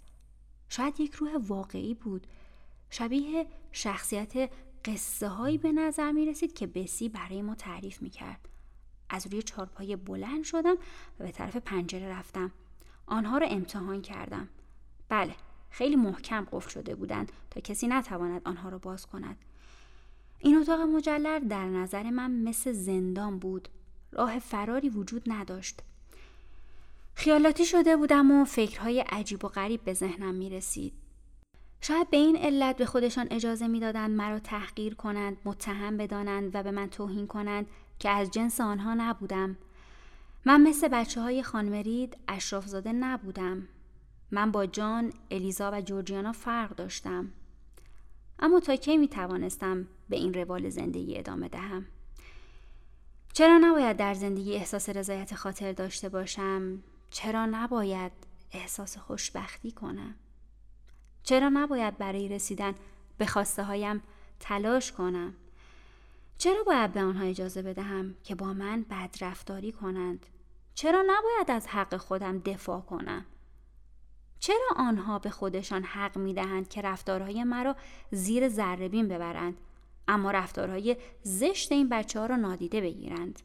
شاید 0.69 0.99
یک 0.99 1.13
روح 1.13 1.37
واقعی 1.37 1.93
بود. 1.93 2.27
شبیه 2.89 3.45
شخصیت 3.71 4.49
قصه 4.85 5.27
هایی 5.27 5.57
به 5.57 5.71
نظر 5.71 6.11
می 6.11 6.25
رسید 6.25 6.53
که 6.53 6.67
بسی 6.67 7.09
برای 7.09 7.41
ما 7.41 7.55
تعریف 7.55 8.01
می 8.01 8.09
کرد. 8.09 8.49
از 9.09 9.27
روی 9.27 9.41
چارپای 9.41 9.95
بلند 9.95 10.43
شدم 10.43 10.75
و 11.19 11.23
به 11.23 11.31
طرف 11.31 11.55
پنجره 11.57 12.09
رفتم. 12.09 12.51
آنها 13.05 13.37
را 13.37 13.47
امتحان 13.47 14.01
کردم. 14.01 14.47
بله، 15.09 15.35
خیلی 15.69 15.95
محکم 15.95 16.47
قفل 16.51 16.69
شده 16.69 16.95
بودند 16.95 17.31
تا 17.49 17.61
کسی 17.61 17.87
نتواند 17.87 18.41
آنها 18.45 18.69
را 18.69 18.77
باز 18.77 19.05
کند 19.05 19.37
این 20.39 20.57
اتاق 20.57 20.79
مجلل 20.79 21.47
در 21.47 21.65
نظر 21.65 22.09
من 22.09 22.31
مثل 22.31 22.71
زندان 22.71 23.39
بود 23.39 23.69
راه 24.11 24.39
فراری 24.39 24.89
وجود 24.89 25.23
نداشت 25.27 25.81
خیالاتی 27.15 27.65
شده 27.65 27.97
بودم 27.97 28.31
و 28.31 28.45
فکرهای 28.45 28.99
عجیب 28.99 29.45
و 29.45 29.47
غریب 29.47 29.83
به 29.83 29.93
ذهنم 29.93 30.35
می 30.35 30.49
رسید. 30.49 30.93
شاید 31.81 32.09
به 32.09 32.17
این 32.17 32.35
علت 32.35 32.77
به 32.77 32.85
خودشان 32.85 33.27
اجازه 33.31 33.67
می‌دادند 33.67 34.11
مرا 34.11 34.39
تحقیر 34.39 34.95
کنند 34.95 35.37
متهم 35.45 35.97
بدانند 35.97 36.55
و 36.55 36.63
به 36.63 36.71
من 36.71 36.89
توهین 36.89 37.27
کنند 37.27 37.67
که 37.99 38.09
از 38.09 38.31
جنس 38.31 38.61
آنها 38.61 38.93
نبودم. 38.93 39.57
من 40.45 40.61
مثل 40.61 40.87
بچه 40.87 41.21
های 41.21 41.43
خانمرید 41.43 42.17
اشرافزاده 42.27 42.91
نبودم. 42.91 43.67
من 44.31 44.51
با 44.51 44.65
جان 44.65 45.13
الیزا 45.31 45.71
و 45.71 45.81
جورجیانا 45.81 46.31
فرق 46.31 46.75
داشتم. 46.75 47.31
اما 48.39 48.59
تا 48.59 48.75
کی 48.75 48.97
می 48.97 49.07
توانستم 49.07 49.87
به 50.09 50.15
این 50.15 50.33
روال 50.33 50.69
زندگی 50.69 51.17
ادامه 51.17 51.47
دهم؟ 51.47 51.85
چرا 53.33 53.57
نباید 53.57 53.97
در 53.97 54.13
زندگی 54.13 54.55
احساس 54.55 54.89
رضایت 54.89 55.35
خاطر 55.35 55.71
داشته 55.71 56.09
باشم؟ 56.09 56.83
چرا 57.09 57.45
نباید 57.45 58.11
احساس 58.51 58.97
خوشبختی 58.97 59.71
کنم؟ 59.71 60.15
چرا 61.23 61.49
نباید 61.49 61.97
برای 61.97 62.27
رسیدن 62.29 62.75
به 63.17 63.25
خواسته 63.25 63.63
هایم 63.63 64.03
تلاش 64.39 64.91
کنم؟ 64.91 65.33
چرا 66.37 66.63
باید 66.63 66.93
به 66.93 67.01
آنها 67.01 67.23
اجازه 67.23 67.61
بدهم 67.61 68.15
که 68.23 68.35
با 68.35 68.53
من 68.53 68.85
بدرفتاری 68.89 69.71
کنند؟ 69.71 70.25
چرا 70.73 71.01
نباید 71.01 71.51
از 71.51 71.67
حق 71.67 71.97
خودم 71.97 72.39
دفاع 72.39 72.81
کنم؟ 72.81 73.25
چرا 74.39 74.67
آنها 74.75 75.19
به 75.19 75.29
خودشان 75.29 75.83
حق 75.83 76.17
می 76.17 76.33
دهند 76.33 76.69
که 76.69 76.81
رفتارهای 76.81 77.43
مرا 77.43 77.75
زیر 78.11 78.49
ذربین 78.49 79.07
ببرند 79.07 79.57
اما 80.07 80.31
رفتارهای 80.31 80.97
زشت 81.23 81.71
این 81.71 81.89
بچه 81.89 82.19
ها 82.19 82.25
را 82.25 82.35
نادیده 82.35 82.81
بگیرند؟ 82.81 83.39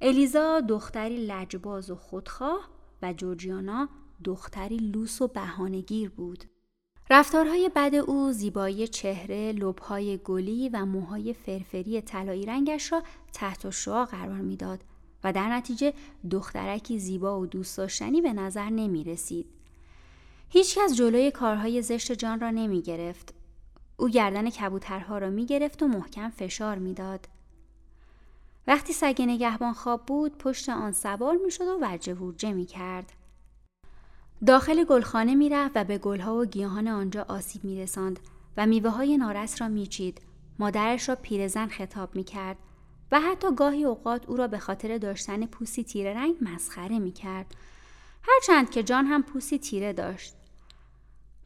الیزا 0.00 0.60
دختری 0.60 1.26
لجباز 1.26 1.90
و 1.90 1.96
خودخواه 1.96 2.68
و 3.02 3.12
جورجیانا 3.12 3.88
دختری 4.24 4.76
لوس 4.76 5.22
و 5.22 5.28
بهانهگیر 5.28 6.10
بود. 6.10 6.44
رفتارهای 7.10 7.70
بد 7.76 7.94
او 7.94 8.32
زیبایی 8.32 8.88
چهره، 8.88 9.52
لبهای 9.52 10.18
گلی 10.24 10.68
و 10.68 10.84
موهای 10.84 11.32
فرفری 11.32 12.00
طلایی 12.00 12.46
رنگش 12.46 12.92
را 12.92 13.02
تحت 13.32 13.70
شعا 13.70 14.04
قرار 14.04 14.40
می‌داد 14.40 14.84
و 15.24 15.32
در 15.32 15.52
نتیجه 15.52 15.94
دخترکی 16.30 16.98
زیبا 16.98 17.40
و 17.40 17.46
دوست 17.46 17.76
داشتنی 17.78 18.20
به 18.20 18.32
نظر 18.32 18.70
نمی 18.70 19.04
رسید. 19.04 19.46
هیچکس 20.48 20.94
جلوی 20.94 21.30
کارهای 21.30 21.82
زشت 21.82 22.12
جان 22.12 22.40
را 22.40 22.50
نمی 22.50 22.82
گرفت. 22.82 23.34
او 23.96 24.08
گردن 24.08 24.50
کبوترها 24.50 25.18
را 25.18 25.30
می 25.30 25.46
گرفت 25.46 25.82
و 25.82 25.88
محکم 25.88 26.30
فشار 26.30 26.78
می‌داد. 26.78 27.28
وقتی 28.66 28.92
سگ 28.92 29.16
نگهبان 29.18 29.72
خواب 29.72 30.06
بود 30.06 30.38
پشت 30.38 30.68
آن 30.68 30.92
سوار 30.92 31.36
می 31.36 31.50
شد 31.50 31.66
و 31.66 31.78
ورجه 31.80 32.14
ورجه 32.14 32.52
می 32.52 32.66
کرد. 32.66 33.12
داخل 34.46 34.84
گلخانه 34.84 35.34
می‌رفت 35.34 35.72
و 35.74 35.84
به 35.84 35.98
گلها 35.98 36.36
و 36.36 36.44
گیاهان 36.44 36.88
آنجا 36.88 37.26
آسیب 37.28 37.64
میرساند 37.64 38.20
و 38.56 38.66
میوه 38.66 38.90
های 38.90 39.16
نارس 39.16 39.60
را 39.60 39.68
میچید. 39.68 40.20
مادرش 40.58 41.08
را 41.08 41.14
پیرزن 41.14 41.66
خطاب 41.66 42.16
می‌کرد 42.16 42.56
و 43.12 43.20
حتی 43.20 43.54
گاهی 43.54 43.84
اوقات 43.84 44.28
او 44.28 44.36
را 44.36 44.48
به 44.48 44.58
خاطر 44.58 44.98
داشتن 44.98 45.46
پوستی 45.46 45.84
تیره 45.84 46.14
رنگ 46.14 46.36
مسخره 46.40 46.98
می‌کرد. 46.98 47.54
هرچند 48.22 48.70
که 48.70 48.82
جان 48.82 49.06
هم 49.06 49.22
پوستی 49.22 49.58
تیره 49.58 49.92
داشت. 49.92 50.34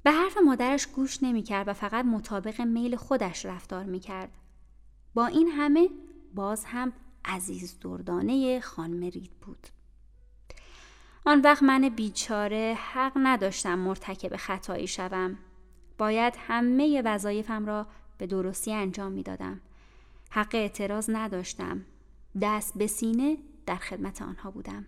به 0.02 0.12
حرف 0.12 0.36
مادرش 0.44 0.86
گوش 0.86 1.22
نمی‌کرد 1.22 1.68
و 1.68 1.72
فقط 1.72 2.04
مطابق 2.04 2.60
میل 2.60 2.96
خودش 2.96 3.46
رفتار 3.46 3.84
می‌کرد. 3.84 4.30
با 5.14 5.26
این 5.26 5.48
همه 5.48 5.88
باز 6.34 6.64
هم 6.64 6.92
عزیز 7.24 7.78
دردانه 7.80 8.60
خانمرید 8.60 9.30
بود. 9.40 9.66
آن 11.26 11.40
وقت 11.40 11.62
من 11.62 11.88
بیچاره 11.88 12.78
حق 12.93 13.12
نداشتم 13.16 13.78
مرتکب 13.78 14.37
خطایی 14.37 14.87
شوم. 14.87 15.38
باید 15.99 16.35
همه 16.38 17.02
وظایفم 17.04 17.66
را 17.66 17.87
به 18.19 18.26
درستی 18.26 18.73
انجام 18.73 19.12
می 19.12 19.23
دادم. 19.23 19.61
حق 20.31 20.54
اعتراض 20.54 21.11
نداشتم. 21.12 21.85
دست 22.43 22.78
به 22.78 22.87
سینه 22.87 23.38
در 23.66 23.76
خدمت 23.76 24.23
آنها 24.23 24.50
بودم. 24.50 24.87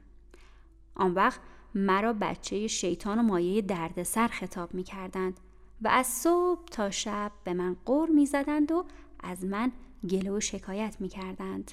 آن 0.95 1.15
وقت 1.15 1.41
مرا 1.75 2.13
بچه 2.13 2.67
شیطان 2.67 3.19
و 3.19 3.23
مایه 3.23 3.63
دردسر 3.63 4.29
خطاب 4.29 4.75
می 4.75 4.85
کردند 4.85 5.41
و 5.83 5.89
از 5.89 6.07
صبح 6.07 6.65
تا 6.65 6.91
شب 6.91 7.33
به 7.45 7.55
من 7.55 7.77
قور 7.85 8.09
می 8.11 8.27
زدند 8.27 8.73
و 8.73 8.85
از 9.21 9.45
من 9.45 9.73
گله 10.11 10.31
و 10.31 10.41
شکایت 10.41 10.97
می 11.01 11.09
کردند. 11.09 11.73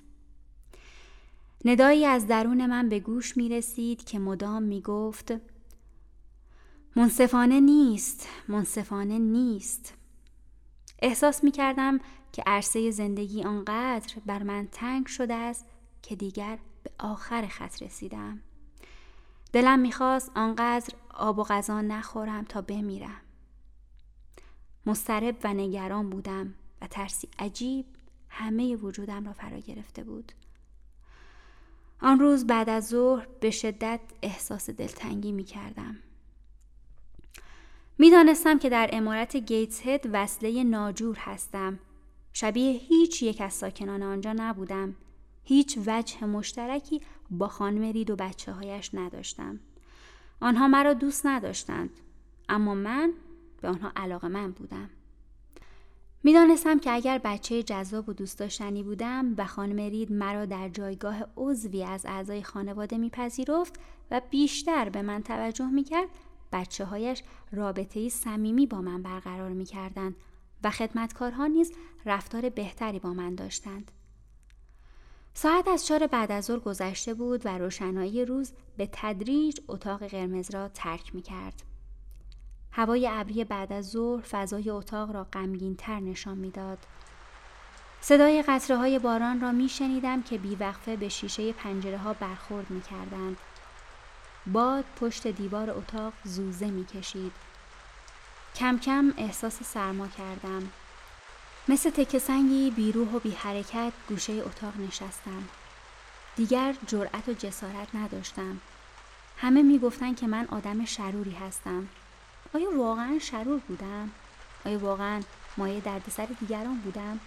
ندایی 1.65 2.05
از 2.05 2.27
درون 2.27 2.65
من 2.65 2.89
به 2.89 2.99
گوش 2.99 3.37
می 3.37 3.49
رسید 3.49 4.03
که 4.03 4.19
مدام 4.19 4.63
می 4.63 4.81
گفت 4.81 5.33
منصفانه 6.95 7.59
نیست 7.59 8.27
منصفانه 8.47 9.19
نیست. 9.19 9.93
احساس 10.99 11.43
می 11.43 11.51
کردم 11.51 11.99
که 12.31 12.43
عرصه 12.45 12.91
زندگی 12.91 13.43
آنقدر 13.43 14.13
بر 14.25 14.43
من 14.43 14.67
تنگ 14.71 15.07
شده 15.07 15.33
است 15.33 15.65
که 16.01 16.15
دیگر 16.15 16.59
به 16.83 16.91
آخر 16.99 17.47
خط 17.47 17.81
رسیدم. 17.81 18.39
دلم 19.53 19.79
می‌خواست 19.79 20.31
آنقدر 20.35 20.93
آب 21.13 21.39
و 21.39 21.43
غذا 21.43 21.81
نخورم 21.81 22.43
تا 22.43 22.61
بمیرم. 22.61 23.21
مسترب 24.85 25.37
و 25.43 25.53
نگران 25.53 26.09
بودم 26.09 26.53
و 26.81 26.87
ترسی 26.87 27.29
عجیب 27.39 27.85
همه 28.29 28.75
وجودم 28.75 29.25
را 29.25 29.33
فرا 29.33 29.59
گرفته 29.59 30.03
بود. 30.03 30.31
آن 32.03 32.19
روز 32.19 32.47
بعد 32.47 32.69
از 32.69 32.87
ظهر 32.87 33.27
به 33.39 33.51
شدت 33.51 33.99
احساس 34.21 34.69
دلتنگی 34.69 35.31
می 35.31 35.43
کردم. 35.43 35.95
می 37.97 38.11
دانستم 38.11 38.59
که 38.59 38.69
در 38.69 38.89
امارت 38.93 39.37
گیتس 39.37 39.81
هد 39.87 40.09
وصله 40.13 40.63
ناجور 40.63 41.17
هستم. 41.19 41.79
شبیه 42.33 42.71
هیچ 42.71 43.23
یک 43.23 43.41
از 43.41 43.53
ساکنان 43.53 44.03
آنجا 44.03 44.33
نبودم. 44.33 44.95
هیچ 45.43 45.77
وجه 45.85 46.25
مشترکی 46.25 47.01
با 47.31 47.47
خانم 47.47 47.91
رید 47.91 48.09
و 48.09 48.15
بچه 48.15 48.51
هایش 48.51 48.89
نداشتم. 48.93 49.59
آنها 50.39 50.67
مرا 50.67 50.93
دوست 50.93 51.25
نداشتند. 51.25 51.89
اما 52.49 52.73
من 52.75 53.13
به 53.61 53.67
آنها 53.67 53.91
علاقه 53.95 54.27
من 54.27 54.51
بودم. 54.51 54.89
می‌دانستم 56.25 56.79
که 56.79 56.91
اگر 56.91 57.17
بچه 57.23 57.63
جذاب 57.63 58.09
و 58.09 58.13
دوست 58.13 58.39
داشتنی 58.39 58.83
بودم 58.83 59.33
و 59.37 59.45
خانم 59.45 59.75
رید 59.75 60.11
مرا 60.11 60.45
در 60.45 60.69
جایگاه 60.69 61.23
عضوی 61.37 61.83
از 61.83 62.05
اعضای 62.05 62.43
خانواده 62.43 62.97
میپذیرفت 62.97 63.79
و 64.11 64.21
بیشتر 64.29 64.89
به 64.89 65.01
من 65.01 65.23
توجه 65.23 65.69
می‌کرد 65.69 66.07
بچه 66.51 66.85
هایش 66.85 67.23
رابطه 67.51 68.09
صمیمی 68.09 68.67
با 68.67 68.81
من 68.81 69.01
برقرار 69.01 69.49
می‌کردند 69.49 70.15
و 70.63 70.69
خدمتکارها 70.69 71.47
نیز 71.47 71.73
رفتار 72.05 72.49
بهتری 72.49 72.99
با 72.99 73.13
من 73.13 73.35
داشتند. 73.35 73.91
ساعت 75.33 75.67
از 75.67 75.85
چهار 75.85 76.07
بعد 76.07 76.31
از 76.31 76.51
گذشته 76.51 77.13
بود 77.13 77.45
و 77.45 77.57
روشنایی 77.57 78.25
روز 78.25 78.53
به 78.77 78.89
تدریج 78.91 79.59
اتاق 79.67 80.07
قرمز 80.07 80.51
را 80.51 80.67
ترک 80.67 81.15
می 81.15 81.21
کرد. 81.21 81.72
هوای 82.73 83.09
ابری 83.11 83.43
بعد 83.43 83.73
از 83.73 83.89
ظهر 83.89 84.21
فضای 84.21 84.69
اتاق 84.69 85.11
را 85.11 85.27
تر 85.77 85.99
نشان 85.99 86.37
می‌داد. 86.37 86.77
صدای 88.01 88.43
قطره 88.47 88.77
های 88.77 88.99
باران 88.99 89.41
را 89.41 89.51
می 89.51 89.69
شنیدم 89.69 90.23
که 90.23 90.37
بیوقفه 90.37 90.95
به 90.95 91.09
شیشه 91.09 91.53
پنجره 91.53 91.97
ها 91.97 92.13
برخورد 92.13 92.69
می 92.69 92.81
کردند. 92.81 93.37
باد 94.47 94.85
پشت 95.01 95.27
دیوار 95.27 95.69
اتاق 95.69 96.13
زوزه 96.23 96.71
می 96.71 96.85
کشید. 96.85 97.31
کم 98.55 98.77
کم 98.77 99.13
احساس 99.17 99.63
سرما 99.63 100.07
کردم. 100.07 100.69
مثل 101.67 101.89
تکه 101.89 102.19
سنگی 102.19 102.71
بیروح 102.71 103.11
و 103.11 103.19
بی 103.19 103.31
حرکت 103.31 103.93
گوشه 104.09 104.33
اتاق 104.33 104.73
نشستم. 104.77 105.43
دیگر 106.35 106.75
جرأت 106.87 107.29
و 107.29 107.33
جسارت 107.33 107.95
نداشتم. 107.95 108.61
همه 109.37 109.61
می 109.61 109.79
گفتن 109.79 110.13
که 110.13 110.27
من 110.27 110.47
آدم 110.51 110.85
شروری 110.85 111.31
هستم. 111.31 111.87
آیا 112.55 112.77
واقعا 112.77 113.19
شرور 113.19 113.59
بودم؟ 113.59 114.11
آیا 114.65 114.79
واقعا 114.79 115.21
مایه 115.57 115.79
دردسر 115.79 116.25
دیگران 116.39 116.77
بودم؟ 116.77 117.19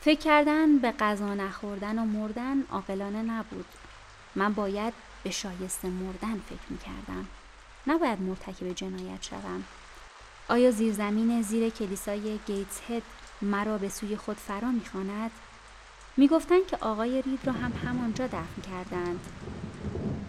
فکر 0.00 0.20
کردن 0.20 0.78
به 0.78 0.90
غذا 0.90 1.34
نخوردن 1.34 1.98
و 1.98 2.04
مردن 2.04 2.62
عاقلانه 2.70 3.22
نبود. 3.22 3.66
من 4.34 4.52
باید 4.52 4.92
به 5.22 5.30
شایسته 5.30 5.88
مردن 5.88 6.40
فکر 6.48 6.70
می 6.70 6.78
کردم. 6.78 7.26
نباید 7.86 8.20
مرتکب 8.20 8.72
جنایت 8.72 9.22
شوم. 9.22 9.64
آیا 10.48 10.70
زیرزمین 10.70 11.42
زیر 11.42 11.68
کلیسای 11.68 12.38
گیتس 12.46 12.80
هد 12.88 13.02
مرا 13.42 13.78
به 13.78 13.88
سوی 13.88 14.16
خود 14.16 14.36
فرا 14.36 14.70
می‌خواند 14.70 15.30
می‌گفتند 16.16 16.66
که 16.66 16.76
آقای 16.76 17.22
رید 17.22 17.40
را 17.44 17.52
هم 17.52 17.72
همانجا 17.86 18.26
دفن 18.26 18.62
کردند 18.70 19.20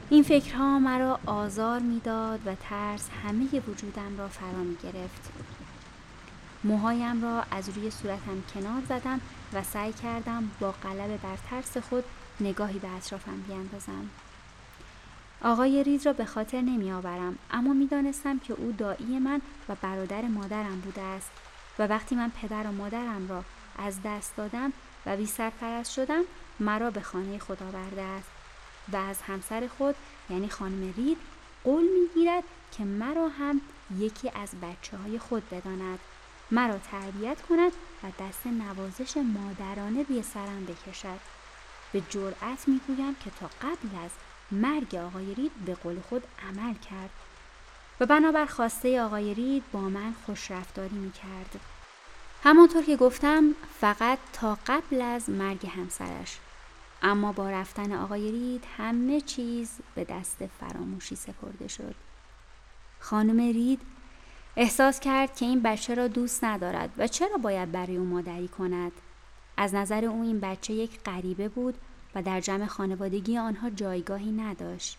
این 0.10 0.24
فکرها 0.24 0.80
مرا 0.80 1.20
آزار 1.26 1.80
می‌داد 1.80 2.40
و 2.46 2.56
ترس 2.56 3.10
همه 3.24 3.46
وجودم 3.68 4.18
را 4.18 4.28
فرا 4.28 4.64
می 4.64 4.76
گرفت. 4.84 5.32
موهایم 6.64 7.24
را 7.24 7.44
از 7.52 7.70
روی 7.70 7.92
صورتم 7.92 8.44
کنار 8.54 8.82
زدم 8.90 9.22
و 9.54 9.64
سعی 9.64 9.94
کردم 9.94 10.52
با 10.60 10.72
غلبه 10.72 11.18
بر 11.18 11.38
ترس 11.50 11.78
خود 11.78 12.04
نگاهی 12.40 12.80
به 12.80 12.88
اطرافم 12.96 13.42
بیاندازم. 13.48 14.10
آقای 15.42 15.84
ریز 15.84 16.08
را 16.08 16.14
به 16.14 16.26
خاطر 16.26 16.62
نمی 16.62 16.92
آورم 16.92 17.38
اما 17.52 17.74
می 17.74 17.88
دانستم 17.88 18.40
که 18.40 18.54
او 18.54 18.72
دایی 18.72 19.20
من 19.20 19.42
و 19.70 19.76
برادر 19.82 20.22
مادرم 20.22 20.80
بوده 20.80 21.02
است 21.02 21.32
و 21.80 21.88
وقتی 21.88 22.16
من 22.16 22.32
پدر 22.42 22.68
و 22.68 22.72
مادرم 22.72 23.28
را 23.30 23.44
از 23.78 24.00
دست 24.06 24.36
دادم 24.38 24.74
و 25.06 25.18
بی 25.18 25.26
سرپرست 25.26 25.94
شدم 25.94 26.22
مرا 26.60 26.92
به 26.92 27.02
خانه 27.02 27.40
خود 27.40 27.64
آورده 27.64 28.02
است 28.02 28.37
و 28.94 28.96
از 28.98 29.22
همسر 29.22 29.70
خود 29.78 29.96
یعنی 30.30 30.50
خانم 30.50 30.94
رید 30.98 31.18
قول 31.64 31.84
می‌گیرد 31.84 32.44
که 32.72 32.84
مرا 32.84 33.28
هم 33.28 33.62
یکی 33.98 34.32
از 34.36 34.50
بچه 34.62 34.98
های 34.98 35.20
خود 35.20 35.50
بداند. 35.50 36.00
مرا 36.52 36.78
تربیت 36.78 37.42
کند 37.42 37.72
و 38.04 38.08
دست 38.20 38.48
نوازش 38.48 39.18
مادرانه 39.18 40.06
روی 40.10 40.24
سرم 40.24 40.66
بکشد. 40.66 41.20
به 41.94 42.02
جرأت 42.10 42.68
می‌گویم 42.68 43.16
که 43.16 43.32
تا 43.40 43.50
قبل 43.62 44.06
از 44.06 44.12
مرگ 44.52 44.96
آقای 44.96 45.34
رید 45.34 45.52
به 45.66 45.76
قول 45.76 46.00
خود 46.10 46.24
عمل 46.50 46.74
کرد. 46.74 47.10
و 48.00 48.06
بنابر 48.06 48.46
خواسته 48.46 49.02
آقای 49.02 49.34
رید 49.34 49.64
با 49.72 49.82
من 49.82 50.14
خوش 50.26 50.52
رفتاری 50.52 50.96
می 50.96 51.12
کرد. 51.12 51.60
همانطور 52.44 52.84
که 52.84 52.96
گفتم 52.96 53.56
فقط 53.80 54.20
تا 54.34 54.58
قبل 54.68 55.02
از 55.02 55.30
مرگ 55.30 55.68
همسرش. 55.68 56.38
اما 57.02 57.32
با 57.32 57.50
رفتن 57.50 57.92
آقای 57.92 58.32
رید 58.32 58.64
همه 58.78 59.22
چیز 59.22 59.72
به 59.96 60.04
دست 60.04 60.46
فراموشی 60.46 61.16
سپرده 61.16 61.68
شد. 61.68 61.96
خانم 63.00 63.38
رید 63.38 63.82
احساس 64.56 65.00
کرد 65.00 65.36
که 65.36 65.46
این 65.46 65.62
بچه 65.62 65.96
را 65.96 66.08
دوست 66.08 66.44
ندارد 66.44 66.90
و 66.98 67.08
چرا 67.08 67.38
باید 67.38 67.72
برای 67.72 67.98
او 67.98 68.06
مادری 68.06 68.48
کند؟ 68.48 68.92
از 69.58 69.76
نظر 69.76 70.06
او 70.06 70.22
این 70.22 70.40
بچه 70.40 70.74
یک 70.74 71.00
غریبه 71.00 71.50
بود 71.50 71.76
و 72.16 72.22
در 72.22 72.42
جمع 72.42 72.66
خانوادگی 72.66 73.38
آنها 73.38 73.70
جایگاهی 73.70 74.32
نداشت. 74.32 74.98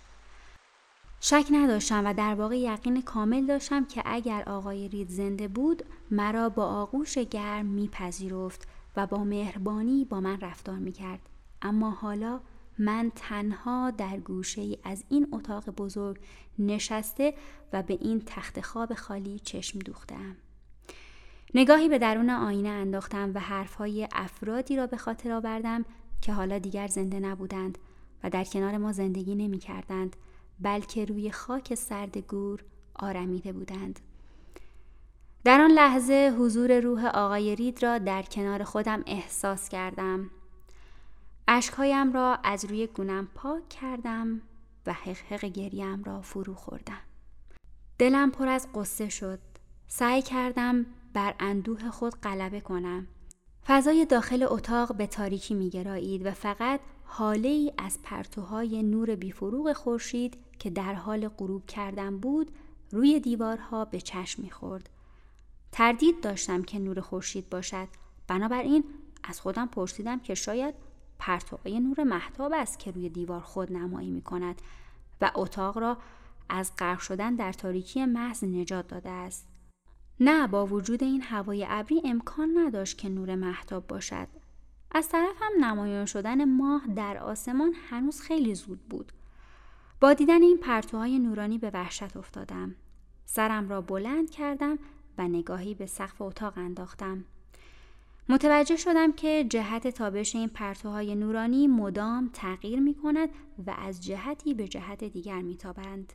شک 1.21 1.47
نداشتم 1.51 2.07
و 2.07 2.15
در 2.15 2.35
واقع 2.35 2.59
یقین 2.59 3.03
کامل 3.03 3.47
داشتم 3.47 3.85
که 3.85 4.03
اگر 4.05 4.43
آقای 4.47 4.89
رید 4.89 5.09
زنده 5.09 5.49
بود 5.49 5.83
مرا 6.11 6.49
با 6.49 6.67
آغوش 6.67 7.19
گرم 7.19 7.67
میپذیرفت 7.67 8.69
و 8.97 9.07
با 9.07 9.25
مهربانی 9.25 10.05
با 10.05 10.21
من 10.21 10.41
رفتار 10.41 10.77
می‌کرد. 10.77 11.21
اما 11.63 11.91
حالا 11.91 12.41
من 12.79 13.13
تنها 13.15 13.91
در 13.91 14.17
گوشه 14.17 14.61
ای 14.61 14.79
از 14.85 15.05
این 15.09 15.29
اتاق 15.33 15.71
بزرگ 15.71 16.21
نشسته 16.59 17.35
و 17.73 17.83
به 17.83 17.99
این 18.01 18.23
تخت 18.27 18.61
خواب 18.61 18.95
خالی 18.95 19.39
چشم 19.39 19.79
دوختم. 19.79 20.37
نگاهی 21.55 21.89
به 21.89 21.99
درون 21.99 22.31
آینه 22.31 22.69
انداختم 22.69 23.33
و 23.35 23.41
حرفهای 23.41 24.09
افرادی 24.13 24.77
را 24.77 24.87
به 24.87 24.97
خاطر 24.97 25.33
آوردم 25.33 25.85
که 26.21 26.33
حالا 26.33 26.59
دیگر 26.59 26.87
زنده 26.87 27.21
نبودند 27.21 27.79
و 28.25 28.31
در 28.31 28.45
کنار 28.45 28.77
ما 28.77 28.93
زندگی 28.93 29.35
نمی 29.35 29.59
کردند 29.59 30.17
بلکه 30.61 31.05
روی 31.05 31.31
خاک 31.31 31.75
سرد 31.75 32.19
گور 32.19 32.65
آرمیده 32.95 33.53
بودند. 33.53 34.01
در 35.45 35.61
آن 35.61 35.71
لحظه 35.71 36.35
حضور 36.39 36.81
روح 36.81 37.07
آقای 37.07 37.57
رید 37.57 37.83
را 37.83 37.99
در 37.99 38.23
کنار 38.23 38.65
خودم 38.65 39.03
احساس 39.07 39.69
کردم 39.69 40.31
اشکهایم 41.51 42.13
را 42.13 42.39
از 42.45 42.65
روی 42.65 42.87
گونم 42.87 43.29
پاک 43.35 43.69
کردم 43.69 44.41
و 44.87 44.93
حقحق 44.93 45.45
گریم 45.45 46.05
را 46.05 46.23
فرو 46.23 46.55
خوردم. 46.55 47.01
دلم 47.99 48.31
پر 48.31 48.49
از 48.49 48.69
قصه 48.75 49.09
شد. 49.09 49.39
سعی 49.87 50.23
کردم 50.23 50.87
بر 51.13 51.35
اندوه 51.41 51.91
خود 51.91 52.21
غلبه 52.21 52.61
کنم. 52.61 53.07
فضای 53.67 54.05
داخل 54.05 54.47
اتاق 54.49 54.97
به 54.97 55.07
تاریکی 55.07 55.55
میگرایید 55.55 56.27
و 56.27 56.31
فقط 56.31 56.81
حاله 57.05 57.49
ای 57.49 57.73
از 57.79 57.99
پرتوهای 58.03 58.83
نور 58.83 59.15
بیفروغ 59.15 59.73
خورشید 59.73 60.39
که 60.59 60.71
در 60.71 60.95
حال 60.95 61.29
غروب 61.29 61.67
کردن 61.67 62.19
بود 62.19 62.51
روی 62.93 63.21
دیوارها 63.21 63.85
به 63.85 64.01
چشم 64.01 64.43
می‌خورد. 64.43 64.91
تردید 65.73 66.21
داشتم 66.21 66.63
که 66.63 66.79
نور 66.79 67.01
خورشید 67.01 67.51
باشد 67.51 67.89
بنابراین 68.27 68.85
از 69.23 69.41
خودم 69.41 69.67
پرسیدم 69.67 70.21
که 70.21 70.35
شاید 70.35 70.75
پرتوهای 71.19 71.81
نور 71.81 72.05
محتاب 72.05 72.53
است 72.55 72.79
که 72.79 72.91
روی 72.91 73.09
دیوار 73.09 73.41
خود 73.41 73.73
نمایی 73.73 74.11
می 74.11 74.23
کند 74.23 74.63
و 75.21 75.31
اتاق 75.35 75.79
را 75.79 75.97
از 76.49 76.73
غرق 76.79 76.99
شدن 76.99 77.35
در 77.35 77.53
تاریکی 77.53 78.05
محض 78.05 78.45
نجات 78.45 78.89
داده 78.89 79.11
است. 79.11 79.49
نه 80.21 80.47
با 80.47 80.67
وجود 80.67 81.03
این 81.03 81.23
هوای 81.23 81.67
ابری 81.69 82.03
امکان 82.05 82.59
نداشت 82.59 82.99
که 82.99 83.09
نور 83.09 83.35
محتاب 83.35 83.87
باشد. 83.87 84.29
از 84.91 85.09
طرف 85.09 85.37
هم 85.41 85.65
نمایان 85.65 86.07
شدن 86.07 86.45
ماه 86.45 86.87
در 86.97 87.19
آسمان 87.19 87.73
هنوز 87.91 88.21
خیلی 88.21 88.55
زود 88.55 88.81
بود. 88.81 89.13
با 90.01 90.15
دیدن 90.15 90.43
این 90.43 90.59
پرتوهای 90.59 91.19
نورانی 91.19 91.59
به 91.59 91.71
وحشت 91.75 92.17
افتادم. 92.17 92.75
سرم 93.25 93.69
را 93.69 93.81
بلند 93.81 94.31
کردم 94.31 94.79
و 95.19 95.29
نگاهی 95.29 95.75
به 95.75 95.87
سقف 95.87 96.23
اتاق 96.23 96.59
انداختم. 96.59 97.25
متوجه 98.31 98.77
شدم 98.77 99.13
که 99.13 99.47
جهت 99.51 99.89
تابش 99.89 100.35
این 100.37 100.49
پرتوهای 100.49 101.15
نورانی 101.15 101.67
مدام 101.67 102.31
تغییر 102.33 102.81
می 102.81 102.95
کند 102.95 103.29
و 103.67 103.75
از 103.79 104.05
جهتی 104.05 104.55
به 104.55 104.69
جهت 104.69 105.05
دیگر 105.05 105.43
می 105.43 105.57
تابند. 105.57 106.13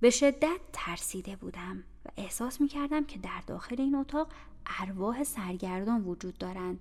به 0.00 0.10
شدت 0.10 0.60
ترسیده 0.72 1.36
بودم 1.36 1.84
و 2.04 2.08
احساس 2.16 2.60
می 2.60 2.68
کردم 2.68 3.04
که 3.04 3.18
در 3.18 3.42
داخل 3.46 3.80
این 3.80 3.94
اتاق 3.94 4.28
ارواح 4.80 5.24
سرگردان 5.24 6.04
وجود 6.04 6.38
دارند. 6.38 6.80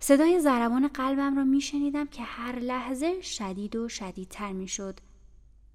صدای 0.00 0.40
ضربان 0.40 0.88
قلبم 0.88 1.36
را 1.36 1.44
می 1.44 1.60
شنیدم 1.60 2.06
که 2.06 2.22
هر 2.22 2.58
لحظه 2.58 3.20
شدید 3.20 3.76
و 3.76 3.88
شدیدتر 3.88 4.52
می 4.52 4.68
شد. 4.68 5.00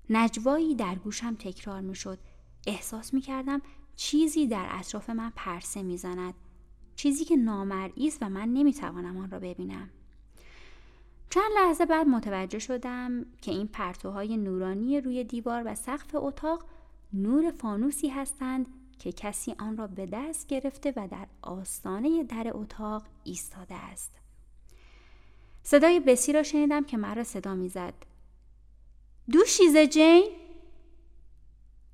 نجوایی 0.09 0.75
در 0.75 0.95
گوشم 0.95 1.35
تکرار 1.35 1.81
می 1.81 1.95
شد. 1.95 2.19
احساس 2.67 3.13
می 3.13 3.21
کردم 3.21 3.61
چیزی 3.95 4.47
در 4.47 4.67
اطراف 4.69 5.09
من 5.09 5.31
پرسه 5.35 5.83
می 5.83 5.97
زند. 5.97 6.33
چیزی 7.01 7.25
که 7.25 7.35
نامرئی 7.35 8.07
است 8.07 8.23
و 8.23 8.29
من 8.29 8.49
نمی‌توانم 8.53 9.17
آن 9.17 9.31
را 9.31 9.39
ببینم 9.39 9.89
چند 11.29 11.51
لحظه 11.55 11.85
بعد 11.85 12.07
متوجه 12.07 12.59
شدم 12.59 13.25
که 13.41 13.51
این 13.51 13.67
پرتوهای 13.67 14.37
نورانی 14.37 15.01
روی 15.01 15.23
دیوار 15.23 15.63
و 15.65 15.75
سقف 15.75 16.15
اتاق 16.15 16.65
نور 17.13 17.51
فانوسی 17.51 18.07
هستند 18.07 18.65
که 18.99 19.11
کسی 19.11 19.55
آن 19.59 19.77
را 19.77 19.87
به 19.87 20.05
دست 20.05 20.47
گرفته 20.47 20.93
و 20.95 21.07
در 21.07 21.27
آستانه 21.41 22.23
در 22.23 22.51
اتاق 22.53 23.03
ایستاده 23.23 23.75
است. 23.75 24.11
صدای 25.63 25.99
بسی 25.99 26.33
را 26.33 26.43
شنیدم 26.43 26.83
که 26.83 26.97
مرا 26.97 27.23
صدا 27.23 27.55
می‌زد. 27.55 27.93
دوشیزه 29.31 29.87
جین 29.87 30.23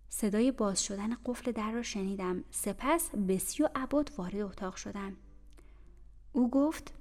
صدای 0.10 0.52
باز 0.52 0.84
شدن 0.84 1.18
قفل 1.26 1.52
در 1.52 1.72
را 1.72 1.84
شنیدم 1.84 2.44
سپس 2.52 3.10
بسی 3.16 3.64
و 3.64 3.70
عباد 3.76 4.12
وارد 4.18 4.42
اتاق 4.42 4.76
شدن 4.76 5.16
او 6.34 6.50
گفت 6.50 6.94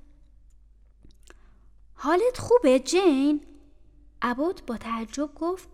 حالت 1.95 2.39
خوبه 2.39 2.79
جین؟ 2.79 3.41
عباد 4.23 4.63
با 4.67 4.77
تعجب 4.77 5.35
گفت 5.35 5.69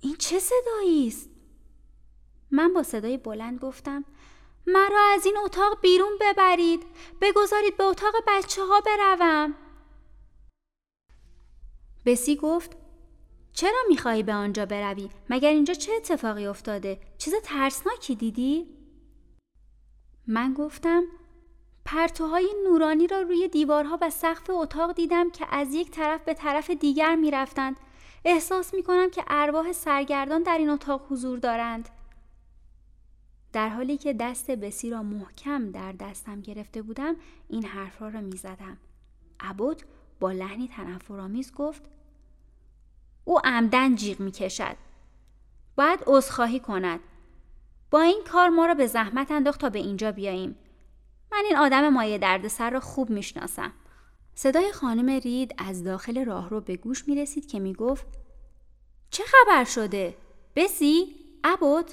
این 0.00 0.16
چه 0.16 0.38
صدایی 0.38 1.08
است؟ 1.08 1.30
من 2.50 2.72
با 2.74 2.82
صدای 2.82 3.16
بلند 3.16 3.60
گفتم 3.60 4.04
مرا 4.66 5.00
از 5.14 5.26
این 5.26 5.36
اتاق 5.44 5.80
بیرون 5.80 6.12
ببرید 6.20 6.82
بگذارید 7.20 7.76
به 7.76 7.84
اتاق 7.84 8.14
بچه 8.28 8.62
ها 8.64 8.80
بروم 8.80 9.54
بسی 12.06 12.36
گفت 12.36 12.81
چرا 13.52 13.78
می‌خواهی 13.88 14.22
به 14.22 14.34
آنجا 14.34 14.66
بروی؟ 14.66 15.10
مگر 15.30 15.48
اینجا 15.48 15.74
چه 15.74 15.92
اتفاقی 15.92 16.46
افتاده؟ 16.46 17.00
چیز 17.18 17.34
ترسناکی 17.42 18.14
دیدی؟ 18.14 18.66
من 20.26 20.54
گفتم 20.54 21.02
پرتوهای 21.84 22.48
نورانی 22.64 23.06
را 23.06 23.20
روی 23.20 23.48
دیوارها 23.48 23.98
و 24.00 24.10
سقف 24.10 24.50
اتاق 24.50 24.92
دیدم 24.92 25.30
که 25.30 25.46
از 25.50 25.74
یک 25.74 25.90
طرف 25.90 26.24
به 26.24 26.34
طرف 26.34 26.70
دیگر 26.70 27.16
می‌رفتند. 27.16 27.76
احساس 28.24 28.74
می‌کنم 28.74 29.10
که 29.10 29.24
ارواح 29.26 29.72
سرگردان 29.72 30.42
در 30.42 30.58
این 30.58 30.68
اتاق 30.68 31.06
حضور 31.10 31.38
دارند. 31.38 31.88
در 33.52 33.68
حالی 33.68 33.96
که 33.96 34.12
دست 34.12 34.50
بسی 34.50 34.90
را 34.90 35.02
محکم 35.02 35.70
در 35.70 35.92
دستم 35.92 36.40
گرفته 36.40 36.82
بودم 36.82 37.16
این 37.48 37.64
حرفها 37.64 38.08
را 38.08 38.20
می‌زدم. 38.20 38.78
عبود 39.40 39.82
با 40.20 40.32
لحنی 40.32 40.68
تنفرآمیز 40.68 41.54
گفت 41.54 41.82
او 43.24 43.38
عمدن 43.44 43.94
جیغ 43.94 44.20
می 44.20 44.30
کشد. 44.30 44.76
باید 45.76 46.00
عذرخواهی 46.06 46.60
کند. 46.60 47.00
با 47.90 48.00
این 48.00 48.22
کار 48.32 48.48
ما 48.48 48.66
را 48.66 48.74
به 48.74 48.86
زحمت 48.86 49.30
انداخت 49.30 49.60
تا 49.60 49.70
به 49.70 49.78
اینجا 49.78 50.12
بیاییم. 50.12 50.56
من 51.32 51.42
این 51.44 51.56
آدم 51.56 51.88
مایه 51.88 52.18
دردسر 52.18 52.70
را 52.70 52.80
خوب 52.80 53.10
می‌شناسم. 53.10 53.72
صدای 54.34 54.72
خانم 54.72 55.10
رید 55.10 55.54
از 55.58 55.84
داخل 55.84 56.24
راهرو 56.24 56.60
به 56.60 56.76
گوش 56.76 57.08
می 57.08 57.14
رسید 57.16 57.46
که 57.46 57.60
می 57.60 57.72
گفت 57.74 58.06
چه 59.10 59.24
خبر 59.26 59.64
شده؟ 59.64 60.16
بسی؟ 60.56 61.14
ابد؟ 61.44 61.84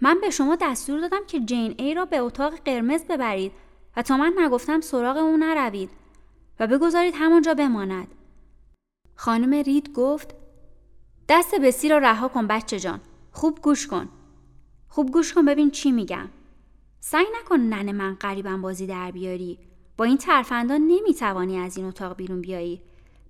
من 0.00 0.18
به 0.20 0.30
شما 0.30 0.56
دستور 0.60 1.00
دادم 1.00 1.26
که 1.26 1.40
جین 1.40 1.74
ای 1.78 1.94
را 1.94 2.04
به 2.04 2.18
اتاق 2.18 2.54
قرمز 2.54 3.04
ببرید 3.04 3.52
و 3.96 4.02
تا 4.02 4.16
من 4.16 4.34
نگفتم 4.38 4.80
سراغ 4.80 5.16
او 5.16 5.36
نروید 5.36 5.90
و 6.60 6.66
بگذارید 6.66 7.14
همانجا 7.16 7.54
بماند. 7.54 8.08
خانم 9.14 9.54
رید 9.54 9.92
گفت 9.92 10.34
دست 11.28 11.54
بسی 11.54 11.88
را 11.88 11.98
رها 11.98 12.28
کن 12.28 12.46
بچه 12.46 12.80
جان. 12.80 13.00
خوب 13.32 13.58
گوش 13.62 13.86
کن. 13.86 14.08
خوب 14.88 15.10
گوش 15.10 15.32
کن 15.32 15.44
ببین 15.44 15.70
چی 15.70 15.92
میگم. 15.92 16.28
سعی 17.00 17.26
نکن 17.40 17.56
نن 17.56 17.92
من 17.92 18.14
قریبم 18.14 18.62
بازی 18.62 18.86
در 18.86 19.10
بیاری. 19.10 19.58
با 19.96 20.04
این 20.04 20.18
ترفندان 20.18 20.80
نمی‌توانی 20.80 21.58
از 21.58 21.76
این 21.76 21.86
اتاق 21.86 22.16
بیرون 22.16 22.40
بیایی. 22.40 22.82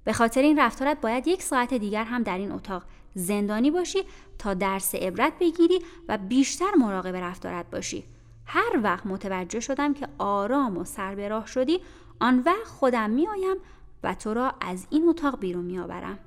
به 0.05 0.13
خاطر 0.13 0.43
این 0.43 0.59
رفتارت 0.59 1.01
باید 1.01 1.29
یک 1.29 1.43
ساعت 1.43 1.75
دیگر 1.75 2.05
هم 2.05 2.23
در 2.23 2.39
این 2.39 2.53
اتاق 2.53 2.83
زندانی 3.15 3.71
باشی 3.71 3.99
تا 4.39 4.55
درس 4.55 4.95
عبرت 4.95 5.33
بگیری 5.41 5.79
و 6.09 6.19
بیشتر 6.19 6.75
مراقب 6.79 7.17
رفتارت 7.17 7.71
باشی. 7.71 8.05
هر 8.47 8.81
وقت 8.83 9.07
متوجه 9.07 9.61
شدم 9.61 9.95
که 9.95 10.09
آرام 10.19 10.79
و 10.79 10.85
سر 10.85 11.15
به 11.15 11.29
راه 11.29 11.47
شدی 11.47 11.81
آن 12.21 12.43
وقت 12.47 12.67
خودم 12.67 13.11
میآیم 13.11 13.57
و 14.03 14.15
تو 14.15 14.35
را 14.35 14.55
از 14.61 14.87
این 14.91 15.09
اتاق 15.09 15.39
بیرون 15.39 15.65
میآورم. 15.65 16.19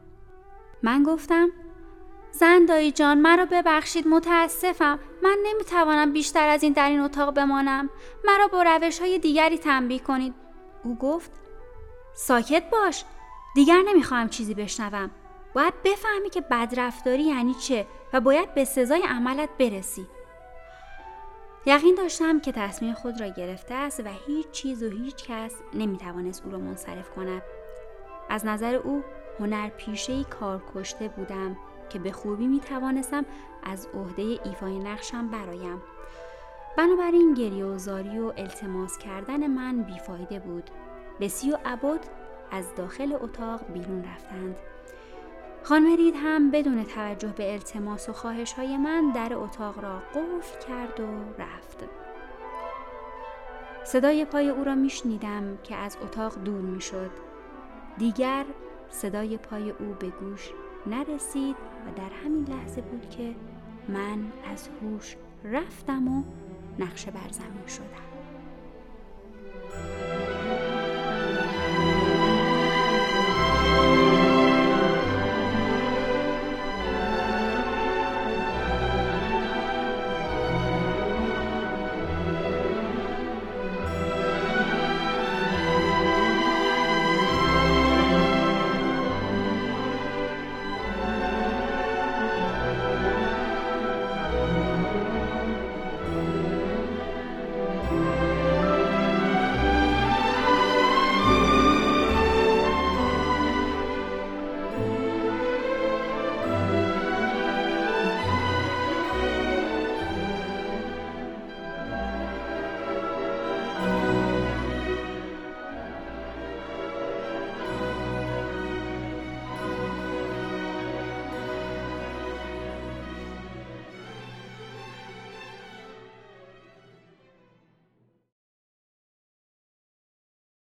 من 0.83 1.03
گفتم 1.03 1.49
زندایی 2.31 2.91
جان 2.91 3.17
مرا 3.17 3.45
ببخشید 3.45 4.07
متاسفم. 4.07 4.99
من 5.23 5.37
نمی‌توانم 5.45 6.13
بیشتر 6.13 6.47
از 6.47 6.63
این 6.63 6.73
در 6.73 6.89
این 6.89 6.99
اتاق 6.99 7.33
بمانم. 7.33 7.89
مرا 8.25 8.47
با 8.47 8.63
روش 8.63 8.99
های 8.99 9.19
دیگری 9.19 9.57
تنبیه 9.57 9.99
کنید. 9.99 10.33
او 10.83 10.97
گفت 10.97 11.31
ساکت 12.13 12.69
باش. 12.69 13.03
دیگر 13.55 13.81
نمی‌خواهم 13.87 14.29
چیزی 14.29 14.53
بشنوم. 14.53 15.11
باید 15.53 15.73
بفهمی 15.83 16.29
که 16.29 16.41
بدرفتاری 16.41 17.23
یعنی 17.23 17.53
چه 17.53 17.87
و 18.13 18.21
باید 18.21 18.53
به 18.53 18.65
سزای 18.65 19.01
عملت 19.01 19.49
برسی. 19.59 20.07
یقین 21.65 21.95
داشتم 21.95 22.39
که 22.39 22.51
تصمیم 22.51 22.93
خود 22.93 23.21
را 23.21 23.27
گرفته 23.27 23.73
است 23.73 23.99
و 23.99 24.09
هیچ 24.27 24.51
چیز 24.51 24.83
و 24.83 24.89
هیچ 24.89 25.15
کس 25.15 25.55
نمی‌توانست 25.73 26.45
او 26.45 26.51
را 26.51 26.57
منصرف 26.57 27.09
کند. 27.09 27.41
از 28.29 28.45
نظر 28.45 28.75
او 28.75 29.03
هنر 29.39 29.69
پیشه 29.69 30.23
کار 30.23 30.63
کشته 30.75 31.07
بودم 31.07 31.57
که 31.89 31.99
به 31.99 32.11
خوبی 32.11 32.47
می 32.47 32.59
توانستم 32.59 33.25
از 33.63 33.87
عهده 33.93 34.21
ایفای 34.21 34.79
نقشم 34.79 35.27
برایم. 35.27 35.81
بنابراین 36.77 37.33
گریه 37.33 37.65
و 37.65 37.77
زاری 37.77 38.19
و 38.19 38.33
التماس 38.37 38.97
کردن 38.97 39.47
من 39.47 39.81
بیفایده 39.81 40.39
بود. 40.39 40.69
بسی 41.19 41.51
و 41.51 41.57
عبد 41.65 41.99
از 42.51 42.75
داخل 42.75 43.17
اتاق 43.21 43.61
بیرون 43.73 44.03
رفتند. 44.03 44.59
خانم 45.63 45.95
رید 45.95 46.15
هم 46.17 46.51
بدون 46.51 46.83
توجه 46.83 47.33
به 47.37 47.53
التماس 47.53 48.09
و 48.09 48.13
خواهش 48.13 48.53
های 48.53 48.77
من 48.77 49.11
در 49.11 49.33
اتاق 49.33 49.79
را 49.79 49.99
قفل 49.99 50.67
کرد 50.67 50.99
و 50.99 51.41
رفت. 51.41 51.83
صدای 53.83 54.25
پای 54.25 54.49
او 54.49 54.63
را 54.63 54.75
میشنیدم 54.75 55.57
که 55.63 55.75
از 55.75 55.97
اتاق 56.03 56.35
دور 56.43 56.61
می‌شد. 56.61 57.11
دیگر 57.97 58.45
صدای 58.89 59.37
پای 59.37 59.69
او 59.69 59.95
به 59.99 60.09
گوش 60.09 60.51
نرسید 60.87 61.55
و 61.55 61.99
در 61.99 62.09
همین 62.25 62.45
لحظه 62.45 62.81
بود 62.81 63.09
که 63.09 63.35
من 63.87 64.19
از 64.51 64.69
هوش 64.81 65.15
رفتم 65.43 66.07
و 66.07 66.23
نقشه 66.79 67.11
بر 67.11 67.29
زمین 67.31 67.67
شدم. 67.67 68.14